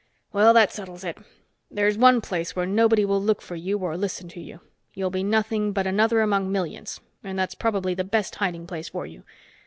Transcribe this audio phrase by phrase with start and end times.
[0.33, 1.19] Well, that settles it.
[1.69, 4.61] There's one place where nobody will look for you or listen to you.
[4.95, 9.05] You'll be nothing but another among millions, and that's probably the best hiding place for
[9.05, 9.21] you.